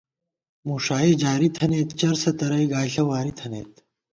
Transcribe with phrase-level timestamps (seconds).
[0.65, 3.73] مُݭائی جاری تھنَئیت، چرسہ تَرَئی گائیݪہ واری تھنَئیت